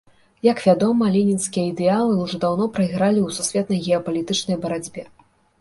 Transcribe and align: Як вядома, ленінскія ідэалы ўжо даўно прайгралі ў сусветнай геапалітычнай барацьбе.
Як 0.45 0.61
вядома, 0.67 1.09
ленінскія 1.15 1.65
ідэалы 1.73 2.17
ўжо 2.23 2.41
даўно 2.45 2.69
прайгралі 2.79 3.21
ў 3.27 3.29
сусветнай 3.39 3.79
геапалітычнай 3.89 4.57
барацьбе. 4.65 5.07